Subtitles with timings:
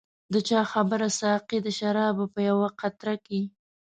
[0.33, 3.41] د چا خبره ساقي د شرابو په یوه قطره کې.